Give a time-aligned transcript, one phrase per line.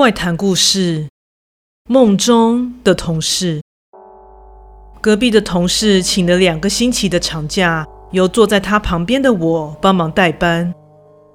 [0.00, 1.08] 怪谈故事：
[1.86, 3.60] 梦中的同事。
[4.98, 10.72] 隔壁的同事请了两个星期的长假，由坐在他旁边的我帮忙代班。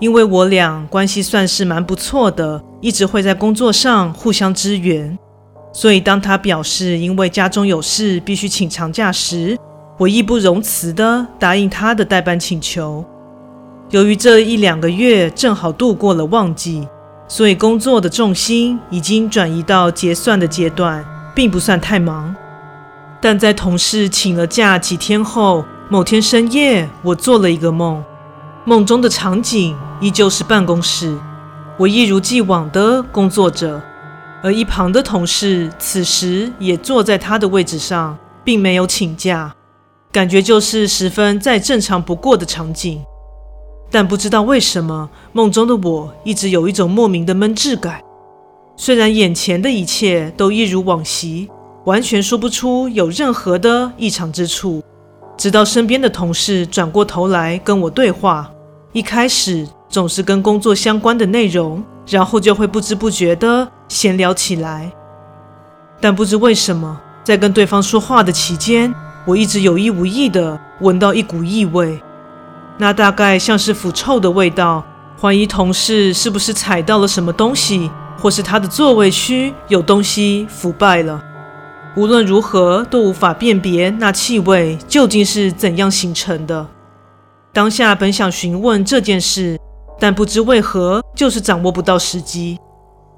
[0.00, 5.18] 因为我俩关系算是蛮不错的，一直会在工作上互相支援，
[5.70, 9.54] 所以当他表示因为家中有事必须请长假时，
[9.98, 13.04] 我义不容辞地答应他的代班请求。
[13.90, 16.88] 由于这一两个月正好度过了旺季，
[17.28, 22.34] 所以工作的重心已经转移到结算的阶段，并不算太忙。
[23.20, 28.04] 但在同事请了假几天后，某天深夜，我做了一个梦，
[28.64, 31.16] 梦中的场景依旧是办公室，
[31.76, 33.82] 我一如既往的工作着，
[34.42, 39.52] 而一旁的同事此时也坐在他的位置上，并没有请假，
[40.12, 43.02] 感觉就是十分再正常不过的场景。
[43.90, 48.00] 但不知道为什么，梦中的我一直有一种莫名的闷滞感。
[48.76, 51.48] 虽然眼前的一切都一如往昔，
[51.84, 54.82] 完全说不出有任何的异常之处。
[55.38, 58.50] 直到身边的同事转过头来跟我对话，
[58.92, 64.90] 一开始总是跟工作相关的内容，然后就会不知不觉地闲聊起来。
[66.00, 68.92] 但不知为什么，在跟对方说话的期间，
[69.26, 71.98] 我一直有意无意地闻到一股异味。
[72.78, 74.84] 那大概像是腐臭的味道，
[75.20, 81.22] 怀疑同事是不是踩到了什么东西，或是他的座位区有东西腐败了。
[81.96, 86.66] 无论如何都无法辨别那气味究竟是怎样形成的。
[87.54, 89.58] 当下本想询问这件事，
[89.98, 92.58] 但不知为何就是掌握不到时机。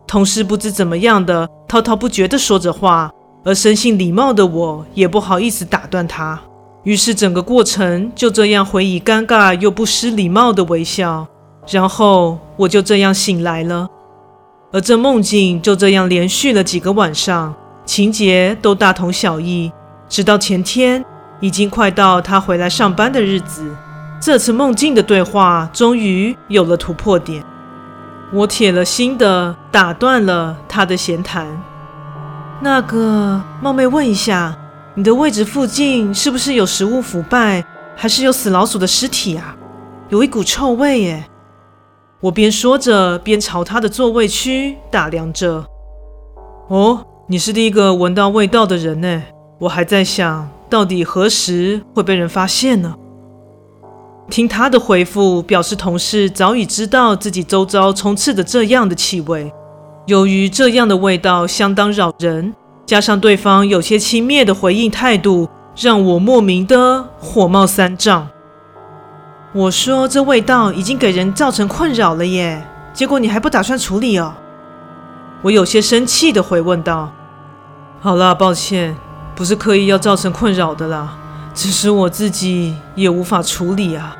[0.06, 3.10] 同事不知怎么样的滔滔不绝地说着话，
[3.44, 6.40] 而生性礼貌的我也不好意思打断他。
[6.88, 11.26] 于是整个过程就这样回以尴尬又不失礼貌的微笑，
[11.68, 13.86] 然后我就这样醒来了。
[14.72, 17.54] 而这梦境就这样连续了几个晚上，
[17.84, 19.70] 情节都大同小异，
[20.08, 21.04] 直到前天，
[21.40, 23.70] 已经快到他回来上班的日子，
[24.18, 27.44] 这次梦境的对话终于有了突破点。
[28.32, 31.46] 我铁了心的打断了他的闲谈。
[32.62, 34.56] 那个，冒昧问一下。
[34.98, 37.64] 你的位置附近是不是有食物腐败，
[37.94, 39.56] 还是有死老鼠的尸体啊？
[40.08, 41.24] 有一股臭味耶！
[42.18, 45.64] 我边说着边朝他的座位区打量着。
[46.66, 49.22] 哦，你是第一个闻到味道的人呢。
[49.60, 52.96] 我还在想到底何时会被人发现呢？
[54.28, 59.52] 听他的回复，表示同事早已知道自己周遭充斥着这样的气味。
[60.08, 62.52] 由于这样的味道相当扰人。
[62.88, 68.26] 加上对方有些轻蔑的回应态度，让我莫名的火冒三丈。
[69.52, 74.32] 我说：“这味道已经给人造成困扰了耶，结果你还不打算处理哦？”
[75.44, 77.12] 我有些生气的回问道
[78.00, 78.96] ：“好啦，抱歉，
[79.36, 81.14] 不是刻意要造成困扰的啦，
[81.52, 84.16] 只是我自己也无法处理啊。”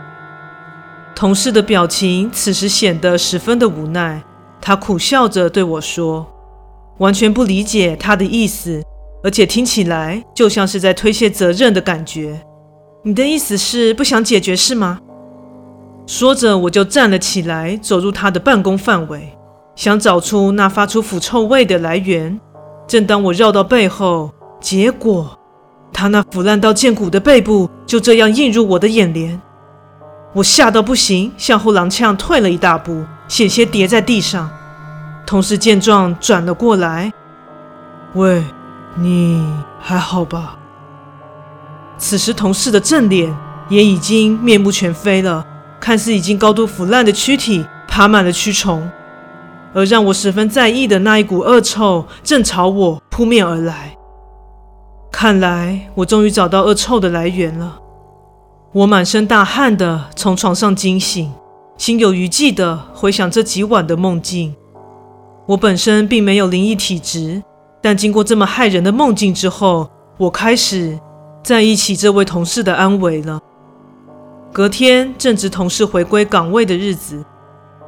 [1.17, 4.23] 同事的表情此时显得十分的无奈，
[4.61, 6.27] 他苦笑着对我说。
[6.99, 8.83] 完全不理解他的意思，
[9.23, 12.41] 而且听起来就像是在推卸责任的感觉。
[13.05, 14.99] 你的意思是不想解决是吗？
[16.07, 19.37] 说着，我就站了起来，走入他的办公范围，
[19.77, 22.41] 想找出那发出腐臭味的来源。
[22.87, 24.31] 正当我绕到背后，
[24.61, 25.39] 结果
[25.93, 29.41] 他那腐烂到见骨的背部就这样映入我的眼帘。
[30.35, 34.51] 我吓到不行，向后踉跄退了一大步，险些跌在地上。
[35.29, 37.13] 同事见状转了过来，
[38.15, 38.43] 喂，
[38.95, 39.47] 你
[39.79, 40.57] 还好吧？
[41.99, 43.37] 此时同事的正脸
[43.69, 45.45] 也已经面目全非了，
[45.79, 48.91] 看似已经高度腐烂的躯体爬满了蛆虫，
[49.75, 53.95] 而让我十分在意的那一股恶臭正朝我扑面而来。
[55.13, 57.79] 看来我终于找到恶臭的来源了。
[58.73, 61.31] 我满身大汗的从床上惊醒，
[61.77, 64.55] 心有余悸的回想这几晚的梦境。
[65.49, 67.43] 我本身并没有灵异体质，
[67.81, 71.01] 但经过这么骇人的梦境之后，我开始
[71.43, 73.41] 在意起这位同事的安危了。
[74.53, 77.25] 隔天正值同事回归岗位的日子，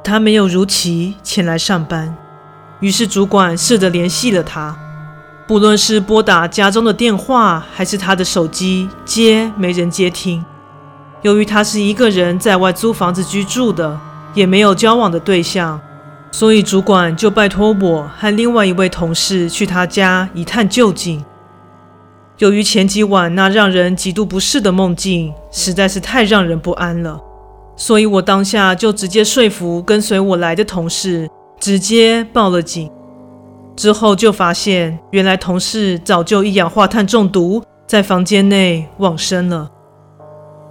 [0.03, 2.17] 他没有如期前来上班，
[2.79, 4.75] 于是主管试着联系了他，
[5.47, 10.43] 不论是拨打家中的电话，还是他的手机接，没人接听。
[11.21, 13.99] 由于他是一个人在外租房子居住的，
[14.33, 15.79] 也没有交往的对象。
[16.31, 21.23] 所以主管就拜托我和另外一位同事去他家一探究竟。
[22.37, 27.21] 由于前几晚那让人极度不适的梦境实在是太让人不安了，
[27.75, 31.29] 所以我当下就直接说服跟随我来的同事，
[31.59, 32.89] 直接报了警。
[33.75, 39.69] 之后就发现，原来同事早就一氧化碳中毒，在房间内往生了。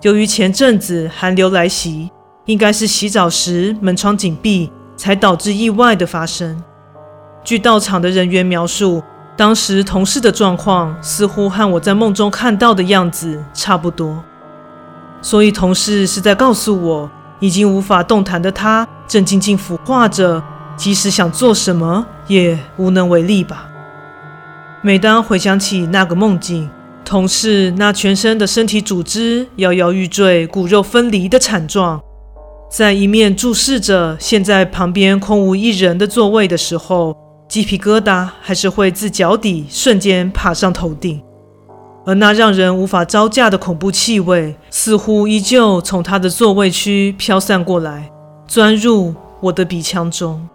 [0.02, 2.10] 由于前阵子寒流来袭，
[2.46, 4.70] 应该是洗澡时门窗紧闭，
[5.00, 6.62] 才导致意外的发生。
[7.43, 9.02] 据到场的人员描述，
[9.35, 14.23] 当时同事的状况似乎和我在梦中看到的样子差不多，
[15.23, 20.43] 所以同事是在告诉我，已经无法动弹的他正静静腐化着。
[20.76, 23.69] 即使想做什么，也无能为力吧。
[24.82, 26.70] 每当回想起那个梦境，
[27.05, 32.00] 同事那全身的身体组织摇摇欲坠、骨肉分离的惨状，
[32.70, 37.17] 在一面注视着现在旁边空无一人的座位的时候，
[37.49, 41.20] 鸡皮疙瘩还是会自脚底瞬间爬上头顶，
[42.06, 48.08] 而那让人无法招架的恐怖气味，似乎依旧从他的座位区飘散过来，
[48.46, 50.49] 钻入我的鼻腔中。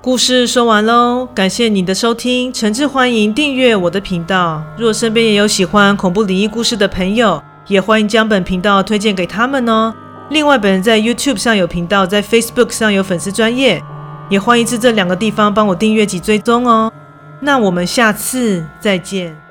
[0.00, 4.62] 故事说完喽，感谢你的收听，诚挚欢迎订阅我的频道。
[4.78, 9.94] 若身边也有喜欢恐怖灵异故事的朋友，也欢迎将本频道推荐给他们哦。
[10.30, 13.82] 另外，本人在 YouTube 上有频道，在 Facebook 上有粉丝专业，
[14.28, 16.92] 也欢迎至这两个地方帮我订阅及追踪哦。
[17.40, 19.47] 那我们下次再见。